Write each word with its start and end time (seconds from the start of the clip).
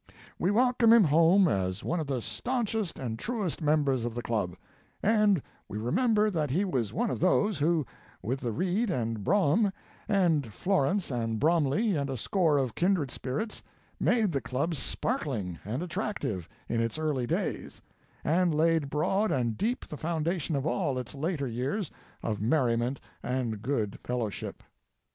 "We 0.39 0.49
welcome 0.49 0.91
him 0.91 1.03
home 1.03 1.47
as 1.47 1.83
one 1.83 1.99
of 1.99 2.07
the 2.07 2.21
staunchest 2.23 2.97
and 2.97 3.19
truest 3.19 3.61
members 3.61 4.03
of 4.03 4.15
the 4.15 4.23
club, 4.23 4.55
and 5.03 5.43
we 5.69 5.77
remember 5.77 6.31
that 6.31 6.49
he 6.49 6.65
was 6.65 6.91
one 6.91 7.11
of 7.11 7.19
those 7.19 7.59
who, 7.59 7.85
with 8.23 8.41
Reid 8.43 8.89
and 8.89 9.23
Brougham 9.23 9.71
and 10.09 10.51
Florence 10.51 11.11
and 11.11 11.39
Bromley 11.39 11.95
and 11.95 12.09
a 12.09 12.17
score 12.17 12.57
of 12.57 12.73
kindred 12.73 13.11
spirits, 13.11 13.61
made 13.99 14.31
the 14.31 14.41
club 14.41 14.73
sparkling 14.73 15.59
and 15.63 15.83
attractive 15.83 16.49
in 16.67 16.81
its 16.81 16.97
early 16.97 17.27
days, 17.27 17.79
and 18.23 18.55
laid 18.55 18.89
broad 18.89 19.31
and 19.31 19.55
deep 19.55 19.85
the 19.85 19.97
foundation 19.97 20.55
of 20.55 20.65
all 20.65 20.97
its 20.97 21.13
later 21.13 21.45
years 21.45 21.91
of 22.23 22.41
merriment 22.41 22.99
and 23.21 23.61
good 23.61 23.99
fellowship. 23.99 24.63